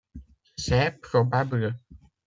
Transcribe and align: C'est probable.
C'est 0.57 0.99
probable. 0.99 1.77